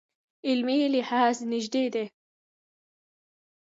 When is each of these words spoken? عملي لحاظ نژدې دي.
عملي 0.49 0.87
لحاظ 0.95 1.37
نژدې 1.51 1.85
دي. 1.93 2.05